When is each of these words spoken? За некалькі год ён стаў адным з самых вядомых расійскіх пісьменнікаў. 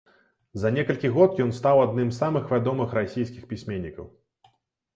За 0.61 0.69
некалькі 0.77 1.11
год 1.17 1.29
ён 1.45 1.51
стаў 1.59 1.83
адным 1.85 2.09
з 2.15 2.19
самых 2.23 2.49
вядомых 2.55 2.99
расійскіх 3.01 3.47
пісьменнікаў. 3.55 4.13